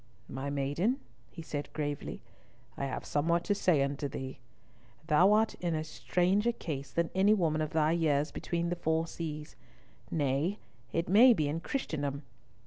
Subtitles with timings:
[0.27, 0.99] "My maiden,"
[1.29, 2.23] he said, gravely,
[2.75, 4.39] "I have somewhat to say unto thee.
[5.05, 9.05] Thou art in a stranger case than any woman of thy years between the four
[9.05, 9.55] seas;
[10.09, 10.57] nay,
[10.91, 12.23] it may be in Christendom.